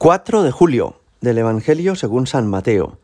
4 0.00 0.42
de 0.44 0.50
julio 0.50 0.98
del 1.20 1.36
Evangelio 1.36 1.94
según 1.94 2.26
San 2.26 2.46
Mateo. 2.46 2.96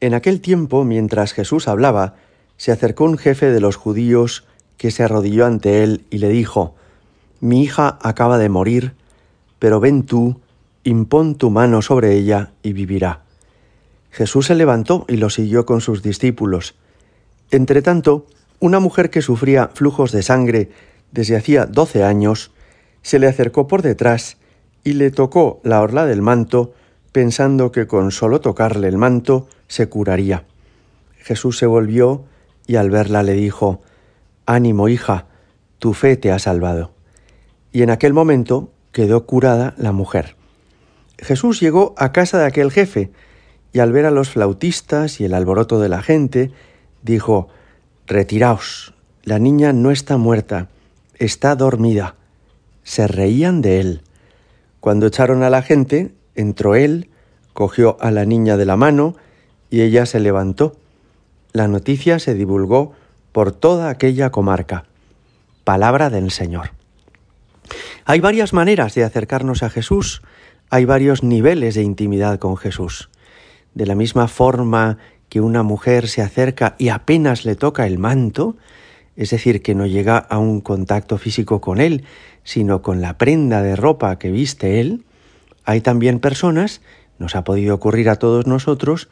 En 0.00 0.12
aquel 0.12 0.42
tiempo, 0.42 0.84
mientras 0.84 1.32
Jesús 1.32 1.66
hablaba, 1.66 2.16
se 2.58 2.72
acercó 2.72 3.04
un 3.04 3.16
jefe 3.16 3.50
de 3.50 3.58
los 3.58 3.76
judíos 3.76 4.44
que 4.76 4.90
se 4.90 5.02
arrodilló 5.02 5.46
ante 5.46 5.82
él 5.82 6.04
y 6.10 6.18
le 6.18 6.28
dijo, 6.28 6.74
Mi 7.40 7.62
hija 7.62 7.98
acaba 8.02 8.36
de 8.36 8.50
morir, 8.50 8.92
pero 9.58 9.80
ven 9.80 10.02
tú, 10.02 10.38
impón 10.84 11.36
tu 11.36 11.48
mano 11.48 11.80
sobre 11.80 12.12
ella 12.12 12.50
y 12.62 12.74
vivirá. 12.74 13.22
Jesús 14.10 14.44
se 14.44 14.56
levantó 14.56 15.06
y 15.08 15.16
lo 15.16 15.30
siguió 15.30 15.64
con 15.64 15.80
sus 15.80 16.02
discípulos. 16.02 16.74
Entretanto, 17.50 18.26
una 18.60 18.78
mujer 18.78 19.08
que 19.08 19.22
sufría 19.22 19.70
flujos 19.72 20.12
de 20.12 20.22
sangre 20.22 20.68
desde 21.12 21.34
hacía 21.34 21.64
doce 21.64 22.04
años, 22.04 22.50
se 23.00 23.18
le 23.18 23.26
acercó 23.26 23.66
por 23.66 23.80
detrás 23.80 24.36
y 24.86 24.92
le 24.92 25.10
tocó 25.10 25.60
la 25.64 25.82
orla 25.82 26.06
del 26.06 26.22
manto, 26.22 26.72
pensando 27.10 27.72
que 27.72 27.88
con 27.88 28.12
solo 28.12 28.40
tocarle 28.40 28.86
el 28.86 28.98
manto 28.98 29.48
se 29.66 29.88
curaría. 29.88 30.44
Jesús 31.18 31.58
se 31.58 31.66
volvió 31.66 32.22
y 32.68 32.76
al 32.76 32.90
verla 32.90 33.24
le 33.24 33.32
dijo, 33.32 33.82
Ánimo, 34.46 34.88
hija, 34.88 35.26
tu 35.80 35.92
fe 35.92 36.16
te 36.16 36.30
ha 36.30 36.38
salvado. 36.38 36.92
Y 37.72 37.82
en 37.82 37.90
aquel 37.90 38.12
momento 38.12 38.70
quedó 38.92 39.26
curada 39.26 39.74
la 39.76 39.90
mujer. 39.90 40.36
Jesús 41.18 41.58
llegó 41.58 41.96
a 41.98 42.12
casa 42.12 42.38
de 42.38 42.44
aquel 42.44 42.70
jefe, 42.70 43.10
y 43.72 43.80
al 43.80 43.90
ver 43.90 44.06
a 44.06 44.12
los 44.12 44.30
flautistas 44.30 45.20
y 45.20 45.24
el 45.24 45.34
alboroto 45.34 45.80
de 45.80 45.88
la 45.88 46.00
gente, 46.00 46.52
dijo, 47.02 47.48
Retiraos, 48.06 48.94
la 49.24 49.40
niña 49.40 49.72
no 49.72 49.90
está 49.90 50.16
muerta, 50.16 50.68
está 51.18 51.56
dormida. 51.56 52.14
Se 52.84 53.08
reían 53.08 53.62
de 53.62 53.80
él. 53.80 54.02
Cuando 54.86 55.08
echaron 55.08 55.42
a 55.42 55.50
la 55.50 55.62
gente, 55.62 56.14
entró 56.36 56.76
él, 56.76 57.10
cogió 57.54 57.96
a 58.00 58.12
la 58.12 58.24
niña 58.24 58.56
de 58.56 58.66
la 58.66 58.76
mano 58.76 59.16
y 59.68 59.80
ella 59.80 60.06
se 60.06 60.20
levantó. 60.20 60.76
La 61.50 61.66
noticia 61.66 62.20
se 62.20 62.34
divulgó 62.34 62.92
por 63.32 63.50
toda 63.50 63.90
aquella 63.90 64.30
comarca. 64.30 64.84
Palabra 65.64 66.08
del 66.08 66.30
Señor. 66.30 66.70
Hay 68.04 68.20
varias 68.20 68.52
maneras 68.52 68.94
de 68.94 69.02
acercarnos 69.02 69.64
a 69.64 69.70
Jesús, 69.70 70.22
hay 70.70 70.84
varios 70.84 71.24
niveles 71.24 71.74
de 71.74 71.82
intimidad 71.82 72.38
con 72.38 72.56
Jesús. 72.56 73.10
De 73.74 73.86
la 73.86 73.96
misma 73.96 74.28
forma 74.28 74.98
que 75.28 75.40
una 75.40 75.64
mujer 75.64 76.06
se 76.06 76.22
acerca 76.22 76.76
y 76.78 76.90
apenas 76.90 77.44
le 77.44 77.56
toca 77.56 77.88
el 77.88 77.98
manto, 77.98 78.54
es 79.16 79.30
decir, 79.30 79.62
que 79.62 79.74
no 79.74 79.86
llega 79.86 80.18
a 80.18 80.38
un 80.38 80.60
contacto 80.60 81.18
físico 81.18 81.60
con 81.60 81.80
él, 81.80 82.04
sino 82.44 82.82
con 82.82 83.00
la 83.00 83.18
prenda 83.18 83.62
de 83.62 83.76
ropa 83.76 84.18
que 84.18 84.30
viste 84.30 84.80
él, 84.80 85.04
hay 85.64 85.80
también 85.80 86.20
personas, 86.20 86.80
nos 87.18 87.34
ha 87.34 87.44
podido 87.44 87.74
ocurrir 87.74 88.08
a 88.08 88.16
todos 88.16 88.46
nosotros, 88.46 89.08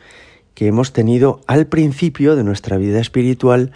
que 0.55 0.69
hemos 0.69 0.93
tenido 0.93 1.41
al 1.47 1.67
principio 1.67 2.37
de 2.37 2.45
nuestra 2.45 2.77
vida 2.77 3.01
espiritual 3.01 3.73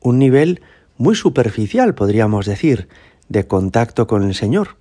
un 0.00 0.18
nivel 0.18 0.60
muy 0.98 1.14
superficial, 1.14 1.94
podríamos 1.94 2.44
decir, 2.44 2.88
de 3.28 3.46
contacto 3.46 4.06
con 4.06 4.24
el 4.24 4.34
Señor, 4.34 4.76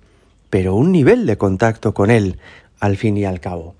pero 0.49 0.75
un 0.75 0.91
nivel 0.91 1.25
de 1.25 1.37
contacto 1.37 1.93
con 1.93 2.11
Él, 2.11 2.37
al 2.79 2.97
fin 2.97 3.17
y 3.17 3.25
al 3.25 3.39
cabo. 3.39 3.75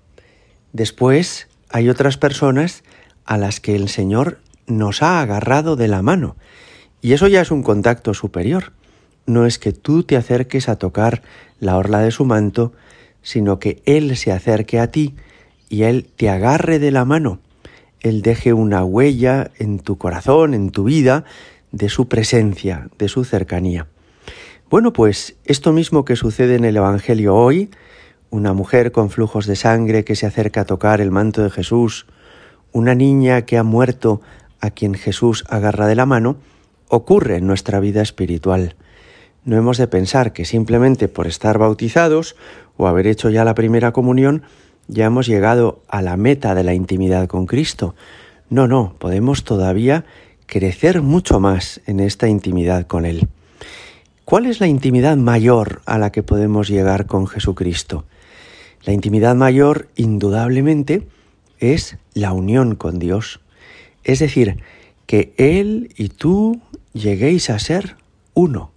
Después 0.73 1.47
hay 1.69 1.89
otras 1.89 2.17
personas 2.17 2.83
a 3.25 3.37
las 3.37 3.59
que 3.59 3.75
el 3.75 3.89
Señor 3.89 4.39
nos 4.67 5.01
ha 5.01 5.21
agarrado 5.21 5.75
de 5.75 5.87
la 5.87 6.01
mano, 6.01 6.35
y 7.07 7.13
eso 7.13 7.29
ya 7.29 7.39
es 7.39 7.51
un 7.51 7.63
contacto 7.63 8.13
superior. 8.13 8.73
No 9.27 9.45
es 9.45 9.59
que 9.59 9.71
tú 9.71 10.03
te 10.03 10.17
acerques 10.17 10.67
a 10.67 10.75
tocar 10.75 11.21
la 11.61 11.77
orla 11.77 11.99
de 11.99 12.11
su 12.11 12.25
manto, 12.25 12.73
sino 13.21 13.59
que 13.59 13.81
Él 13.85 14.17
se 14.17 14.33
acerque 14.33 14.77
a 14.77 14.91
ti 14.91 15.15
y 15.69 15.83
Él 15.83 16.09
te 16.17 16.29
agarre 16.29 16.79
de 16.79 16.91
la 16.91 17.05
mano. 17.05 17.39
Él 18.01 18.21
deje 18.23 18.51
una 18.51 18.83
huella 18.83 19.51
en 19.57 19.79
tu 19.79 19.97
corazón, 19.97 20.53
en 20.53 20.69
tu 20.69 20.83
vida, 20.83 21.23
de 21.71 21.87
su 21.87 22.09
presencia, 22.09 22.89
de 22.97 23.07
su 23.07 23.23
cercanía. 23.23 23.87
Bueno, 24.69 24.91
pues 24.91 25.37
esto 25.45 25.71
mismo 25.71 26.03
que 26.03 26.17
sucede 26.17 26.55
en 26.55 26.65
el 26.65 26.75
Evangelio 26.75 27.35
hoy, 27.35 27.69
una 28.31 28.51
mujer 28.51 28.91
con 28.91 29.11
flujos 29.11 29.45
de 29.45 29.55
sangre 29.55 30.03
que 30.03 30.17
se 30.17 30.25
acerca 30.25 30.59
a 30.59 30.65
tocar 30.65 30.99
el 30.99 31.11
manto 31.11 31.41
de 31.41 31.51
Jesús, 31.51 32.05
una 32.73 32.95
niña 32.95 33.43
que 33.43 33.57
ha 33.57 33.63
muerto 33.63 34.19
a 34.59 34.71
quien 34.71 34.93
Jesús 34.93 35.45
agarra 35.47 35.87
de 35.87 35.95
la 35.95 36.05
mano, 36.05 36.35
ocurre 36.89 37.37
en 37.37 37.47
nuestra 37.47 37.79
vida 37.79 38.01
espiritual. 38.01 38.75
No 39.45 39.57
hemos 39.57 39.77
de 39.77 39.87
pensar 39.87 40.33
que 40.33 40.45
simplemente 40.45 41.07
por 41.07 41.27
estar 41.27 41.57
bautizados 41.57 42.35
o 42.75 42.87
haber 42.87 43.07
hecho 43.07 43.29
ya 43.29 43.45
la 43.45 43.55
primera 43.55 43.91
comunión 43.93 44.43
ya 44.87 45.05
hemos 45.05 45.27
llegado 45.27 45.81
a 45.87 46.01
la 46.01 46.17
meta 46.17 46.55
de 46.55 46.63
la 46.63 46.73
intimidad 46.73 47.27
con 47.27 47.45
Cristo. 47.45 47.95
No, 48.49 48.67
no, 48.67 48.95
podemos 48.99 49.43
todavía 49.43 50.05
crecer 50.45 51.01
mucho 51.01 51.39
más 51.39 51.81
en 51.85 51.99
esta 51.99 52.27
intimidad 52.27 52.87
con 52.87 53.05
Él. 53.05 53.27
¿Cuál 54.25 54.45
es 54.45 54.59
la 54.59 54.67
intimidad 54.67 55.15
mayor 55.17 55.81
a 55.85 55.97
la 55.97 56.11
que 56.11 56.23
podemos 56.23 56.67
llegar 56.67 57.05
con 57.05 57.27
Jesucristo? 57.27 58.05
La 58.83 58.93
intimidad 58.93 59.35
mayor, 59.35 59.87
indudablemente, 59.95 61.07
es 61.59 61.97
la 62.13 62.33
unión 62.33 62.75
con 62.75 62.99
Dios. 62.99 63.39
Es 64.03 64.19
decir, 64.19 64.57
que 65.05 65.33
Él 65.37 65.93
y 65.97 66.09
tú 66.09 66.61
lleguéis 66.97 67.49
a 67.49 67.59
ser 67.59 67.95
uno, 68.33 68.71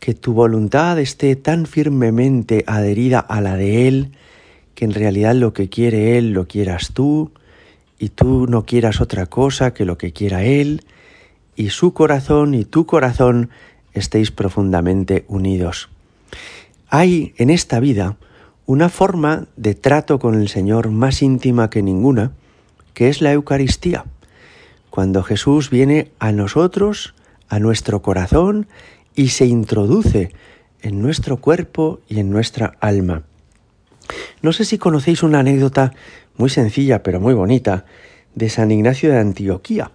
que 0.00 0.14
tu 0.14 0.32
voluntad 0.32 0.98
esté 0.98 1.36
tan 1.36 1.66
firmemente 1.66 2.64
adherida 2.66 3.20
a 3.20 3.40
la 3.40 3.56
de 3.56 3.88
Él, 3.88 4.12
que 4.74 4.84
en 4.84 4.92
realidad 4.92 5.34
lo 5.34 5.52
que 5.52 5.68
quiere 5.68 6.18
Él 6.18 6.32
lo 6.32 6.46
quieras 6.46 6.92
tú, 6.92 7.32
y 7.98 8.10
tú 8.10 8.46
no 8.46 8.66
quieras 8.66 9.00
otra 9.00 9.26
cosa 9.26 9.72
que 9.72 9.84
lo 9.84 9.96
que 9.96 10.12
quiera 10.12 10.44
Él, 10.44 10.82
y 11.56 11.70
su 11.70 11.92
corazón 11.94 12.54
y 12.54 12.64
tu 12.64 12.86
corazón 12.86 13.50
estéis 13.92 14.30
profundamente 14.30 15.24
unidos. 15.28 15.88
Hay 16.88 17.32
en 17.38 17.50
esta 17.50 17.80
vida 17.80 18.16
una 18.66 18.88
forma 18.88 19.46
de 19.56 19.74
trato 19.74 20.18
con 20.18 20.34
el 20.34 20.48
Señor 20.48 20.90
más 20.90 21.22
íntima 21.22 21.70
que 21.70 21.82
ninguna, 21.82 22.32
que 22.92 23.08
es 23.08 23.20
la 23.20 23.32
Eucaristía. 23.32 24.04
Cuando 24.90 25.22
Jesús 25.22 25.70
viene 25.70 26.10
a 26.18 26.32
nosotros, 26.32 27.14
a 27.48 27.58
nuestro 27.58 28.02
corazón, 28.02 28.66
y 29.14 29.28
se 29.28 29.46
introduce 29.46 30.32
en 30.82 31.00
nuestro 31.00 31.38
cuerpo 31.38 32.00
y 32.08 32.20
en 32.20 32.30
nuestra 32.30 32.76
alma. 32.80 33.22
No 34.42 34.52
sé 34.52 34.64
si 34.64 34.78
conocéis 34.78 35.22
una 35.22 35.40
anécdota 35.40 35.92
muy 36.36 36.50
sencilla 36.50 37.02
pero 37.02 37.20
muy 37.20 37.34
bonita 37.34 37.86
de 38.34 38.50
San 38.50 38.70
Ignacio 38.70 39.10
de 39.10 39.18
Antioquía. 39.18 39.92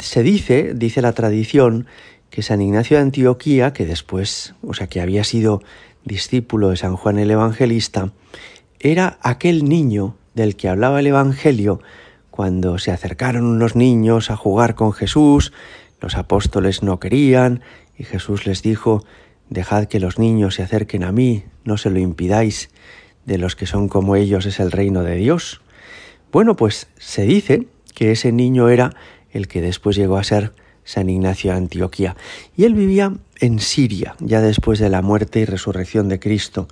Se 0.00 0.22
dice, 0.22 0.72
dice 0.74 1.02
la 1.02 1.12
tradición, 1.12 1.86
que 2.30 2.42
San 2.42 2.62
Ignacio 2.62 2.96
de 2.96 3.02
Antioquía, 3.02 3.74
que 3.74 3.84
después, 3.84 4.54
o 4.62 4.72
sea, 4.72 4.86
que 4.86 5.02
había 5.02 5.22
sido 5.22 5.62
discípulo 6.04 6.70
de 6.70 6.76
San 6.76 6.96
Juan 6.96 7.18
el 7.18 7.30
Evangelista, 7.30 8.12
era 8.80 9.18
aquel 9.22 9.68
niño 9.68 10.16
del 10.34 10.56
que 10.56 10.68
hablaba 10.68 11.00
el 11.00 11.06
Evangelio 11.06 11.80
cuando 12.30 12.78
se 12.78 12.90
acercaron 12.90 13.44
unos 13.44 13.76
niños 13.76 14.30
a 14.30 14.36
jugar 14.36 14.74
con 14.74 14.94
Jesús, 14.94 15.52
los 16.02 16.16
apóstoles 16.16 16.82
no 16.82 17.00
querían, 17.00 17.62
y 17.96 18.04
Jesús 18.04 18.44
les 18.44 18.62
dijo, 18.62 19.04
Dejad 19.48 19.84
que 19.84 20.00
los 20.00 20.18
niños 20.18 20.56
se 20.56 20.62
acerquen 20.62 21.04
a 21.04 21.12
mí, 21.12 21.44
no 21.64 21.76
se 21.76 21.90
lo 21.90 21.98
impidáis, 21.98 22.70
de 23.24 23.38
los 23.38 23.54
que 23.54 23.66
son 23.66 23.88
como 23.88 24.16
ellos 24.16 24.46
es 24.46 24.58
el 24.60 24.72
reino 24.72 25.04
de 25.04 25.16
Dios. 25.16 25.60
Bueno, 26.32 26.56
pues 26.56 26.88
se 26.98 27.22
dice 27.22 27.66
que 27.94 28.10
ese 28.10 28.32
niño 28.32 28.68
era 28.68 28.96
el 29.30 29.46
que 29.46 29.60
después 29.60 29.96
llegó 29.96 30.16
a 30.16 30.24
ser 30.24 30.52
San 30.84 31.08
Ignacio 31.08 31.52
de 31.52 31.58
Antioquía, 31.58 32.16
y 32.56 32.64
él 32.64 32.74
vivía 32.74 33.12
en 33.38 33.60
Siria, 33.60 34.16
ya 34.18 34.40
después 34.40 34.78
de 34.78 34.88
la 34.88 35.02
muerte 35.02 35.40
y 35.40 35.44
resurrección 35.44 36.08
de 36.08 36.18
Cristo, 36.18 36.66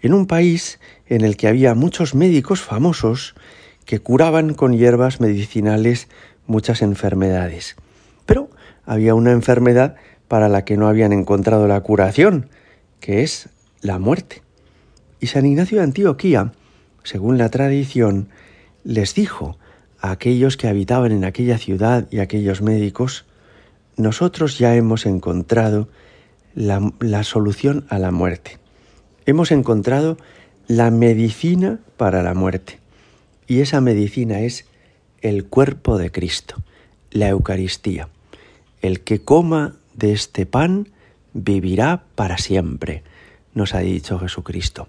en 0.00 0.14
un 0.14 0.26
país 0.26 0.80
en 1.06 1.22
el 1.22 1.36
que 1.36 1.48
había 1.48 1.74
muchos 1.74 2.14
médicos 2.14 2.62
famosos 2.62 3.34
que 3.84 3.98
curaban 3.98 4.54
con 4.54 4.72
hierbas 4.76 5.20
medicinales 5.20 6.08
muchas 6.46 6.80
enfermedades. 6.82 7.76
Pero 8.26 8.50
había 8.86 9.14
una 9.14 9.32
enfermedad 9.32 9.96
para 10.28 10.48
la 10.48 10.64
que 10.64 10.76
no 10.76 10.88
habían 10.88 11.12
encontrado 11.12 11.68
la 11.68 11.80
curación, 11.80 12.48
que 13.00 13.22
es 13.22 13.48
la 13.80 13.98
muerte. 13.98 14.42
Y 15.20 15.28
San 15.28 15.46
Ignacio 15.46 15.78
de 15.78 15.84
Antioquía, 15.84 16.52
según 17.02 17.38
la 17.38 17.48
tradición, 17.50 18.28
les 18.82 19.14
dijo 19.14 19.58
a 20.00 20.10
aquellos 20.10 20.56
que 20.56 20.68
habitaban 20.68 21.12
en 21.12 21.24
aquella 21.24 21.58
ciudad 21.58 22.06
y 22.10 22.18
a 22.18 22.22
aquellos 22.22 22.62
médicos, 22.62 23.24
nosotros 23.96 24.58
ya 24.58 24.74
hemos 24.74 25.06
encontrado 25.06 25.88
la, 26.54 26.92
la, 27.00 27.24
solución 27.24 27.86
a 27.88 27.98
la 27.98 28.10
muerte. 28.10 28.58
Hemos 29.26 29.50
encontrado 29.50 30.18
la 30.66 30.90
medicina 30.90 31.78
para 31.96 32.22
la 32.22 32.34
muerte. 32.34 32.80
Y 33.46 33.60
esa 33.60 33.80
medicina 33.80 34.40
es 34.40 34.66
el 35.20 35.44
cuerpo 35.44 35.98
de 35.98 36.10
Cristo, 36.10 36.56
la 37.10 37.28
Eucaristía. 37.28 38.08
El 38.84 39.00
que 39.00 39.22
coma 39.22 39.76
de 39.94 40.12
este 40.12 40.44
pan 40.44 40.90
vivirá 41.32 42.04
para 42.16 42.36
siempre, 42.36 43.02
nos 43.54 43.74
ha 43.74 43.78
dicho 43.78 44.18
Jesucristo. 44.18 44.88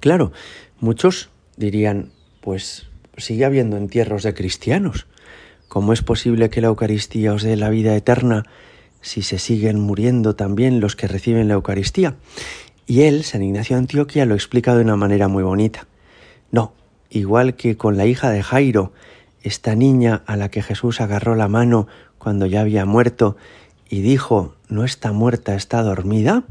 Claro, 0.00 0.32
muchos 0.80 1.28
dirían, 1.58 2.10
pues 2.40 2.86
sigue 3.18 3.44
habiendo 3.44 3.76
entierros 3.76 4.22
de 4.22 4.32
cristianos. 4.32 5.06
¿Cómo 5.68 5.92
es 5.92 6.00
posible 6.00 6.48
que 6.48 6.62
la 6.62 6.68
Eucaristía 6.68 7.34
os 7.34 7.42
dé 7.42 7.56
la 7.56 7.68
vida 7.68 7.94
eterna 7.94 8.44
si 9.02 9.20
se 9.20 9.38
siguen 9.38 9.78
muriendo 9.78 10.34
también 10.34 10.80
los 10.80 10.96
que 10.96 11.06
reciben 11.06 11.48
la 11.48 11.54
Eucaristía? 11.54 12.16
Y 12.86 13.02
él, 13.02 13.24
San 13.24 13.42
Ignacio 13.42 13.76
de 13.76 13.80
Antioquia, 13.80 14.24
lo 14.24 14.34
explica 14.34 14.74
de 14.74 14.80
una 14.80 14.96
manera 14.96 15.28
muy 15.28 15.42
bonita. 15.42 15.86
No, 16.50 16.72
igual 17.10 17.56
que 17.56 17.76
con 17.76 17.98
la 17.98 18.06
hija 18.06 18.30
de 18.30 18.42
Jairo, 18.42 18.94
esta 19.42 19.74
niña 19.74 20.22
a 20.24 20.36
la 20.36 20.50
que 20.50 20.62
Jesús 20.62 21.02
agarró 21.02 21.34
la 21.34 21.46
mano 21.46 21.88
cuando 22.26 22.46
ya 22.46 22.62
había 22.62 22.84
muerto 22.86 23.36
y 23.88 24.00
dijo, 24.00 24.56
no 24.68 24.82
está 24.82 25.12
muerta, 25.12 25.54
está 25.54 25.84
dormida, 25.84 26.42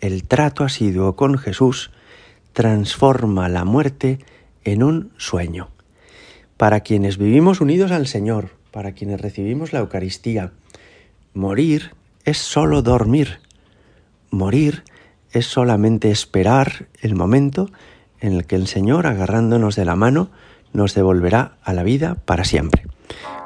el 0.00 0.24
trato 0.24 0.64
asiduo 0.64 1.14
con 1.14 1.38
Jesús 1.38 1.92
transforma 2.52 3.48
la 3.48 3.64
muerte 3.64 4.18
en 4.64 4.82
un 4.82 5.12
sueño. 5.16 5.68
Para 6.56 6.80
quienes 6.80 7.16
vivimos 7.16 7.60
unidos 7.60 7.92
al 7.92 8.08
Señor, 8.08 8.50
para 8.72 8.90
quienes 8.90 9.20
recibimos 9.20 9.72
la 9.72 9.78
Eucaristía, 9.78 10.50
morir 11.32 11.92
es 12.24 12.38
solo 12.38 12.82
dormir. 12.82 13.38
Morir 14.32 14.82
es 15.30 15.46
solamente 15.46 16.10
esperar 16.10 16.88
el 17.02 17.14
momento 17.14 17.70
en 18.18 18.32
el 18.32 18.46
que 18.46 18.56
el 18.56 18.66
Señor, 18.66 19.06
agarrándonos 19.06 19.76
de 19.76 19.84
la 19.84 19.94
mano, 19.94 20.30
nos 20.72 20.92
devolverá 20.92 21.58
a 21.62 21.72
la 21.72 21.84
vida 21.84 22.16
para 22.16 22.42
siempre. 22.42 22.82